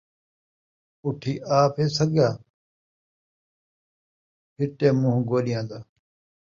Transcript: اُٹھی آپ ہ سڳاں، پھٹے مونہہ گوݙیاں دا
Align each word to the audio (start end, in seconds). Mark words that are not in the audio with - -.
اُٹھی 1.05 1.33
آپ 1.59 1.73
ہ 1.81 1.85
سڳاں، 1.97 2.33
پھٹے 4.55 4.87
مونہہ 4.99 5.25
گوݙیاں 5.29 5.63
دا 5.69 5.79